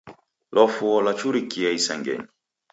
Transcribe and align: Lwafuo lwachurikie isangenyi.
Lwafuo 0.53 0.95
lwachurikie 1.03 1.69
isangenyi. 1.79 2.25